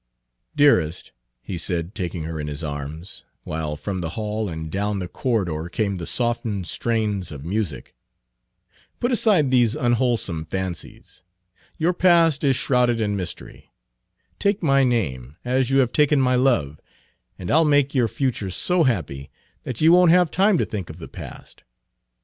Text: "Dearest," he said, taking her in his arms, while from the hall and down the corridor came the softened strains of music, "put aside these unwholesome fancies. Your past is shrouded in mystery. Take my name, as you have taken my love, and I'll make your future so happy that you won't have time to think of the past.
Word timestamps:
"Dearest," 0.55 1.11
he 1.43 1.59
said, 1.59 1.93
taking 1.93 2.23
her 2.23 2.39
in 2.39 2.47
his 2.47 2.63
arms, 2.63 3.23
while 3.43 3.75
from 3.75 4.01
the 4.01 4.09
hall 4.17 4.49
and 4.49 4.71
down 4.71 4.97
the 4.97 5.07
corridor 5.07 5.69
came 5.69 5.97
the 5.97 6.07
softened 6.07 6.65
strains 6.65 7.31
of 7.31 7.45
music, 7.45 7.93
"put 8.99 9.11
aside 9.11 9.51
these 9.51 9.75
unwholesome 9.75 10.45
fancies. 10.45 11.21
Your 11.77 11.93
past 11.93 12.43
is 12.43 12.55
shrouded 12.55 12.99
in 12.99 13.15
mystery. 13.15 13.69
Take 14.39 14.63
my 14.63 14.83
name, 14.83 15.35
as 15.45 15.69
you 15.69 15.77
have 15.81 15.91
taken 15.93 16.19
my 16.19 16.33
love, 16.33 16.81
and 17.37 17.51
I'll 17.51 17.63
make 17.63 17.93
your 17.93 18.07
future 18.07 18.49
so 18.49 18.85
happy 18.85 19.29
that 19.65 19.81
you 19.81 19.91
won't 19.91 20.09
have 20.09 20.31
time 20.31 20.57
to 20.57 20.65
think 20.65 20.89
of 20.89 20.97
the 20.97 21.07
past. 21.07 21.61